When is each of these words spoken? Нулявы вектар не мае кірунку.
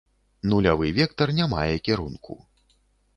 Нулявы 0.53 0.87
вектар 0.99 1.33
не 1.39 1.45
мае 1.53 1.69
кірунку. 1.89 2.39